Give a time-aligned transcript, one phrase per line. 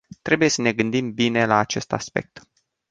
[0.21, 2.41] Trebuie să ne gândim bine la acest aspect.